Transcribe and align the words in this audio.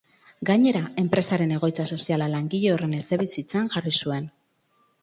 Gainera, 0.49 0.81
enpresaren 1.01 1.53
egoitza 1.59 1.87
soziala 1.97 2.31
langile 2.35 2.75
horren 2.79 2.99
etxebizitzan 3.03 3.73
jarri 3.77 3.97
zuen. 4.05 4.33